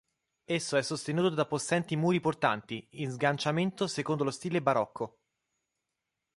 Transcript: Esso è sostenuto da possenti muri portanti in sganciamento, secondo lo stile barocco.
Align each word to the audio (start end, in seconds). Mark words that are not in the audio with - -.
Esso 0.45 0.77
è 0.77 0.81
sostenuto 0.81 1.29
da 1.29 1.45
possenti 1.45 1.95
muri 1.95 2.19
portanti 2.19 2.87
in 2.93 3.11
sganciamento, 3.11 3.85
secondo 3.85 4.23
lo 4.23 4.31
stile 4.31 4.59
barocco. 4.59 5.19